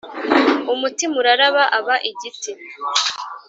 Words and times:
umutima 0.73 1.13
uraraba 1.21 1.63
aba 1.77 1.95
igiti. 2.09 2.51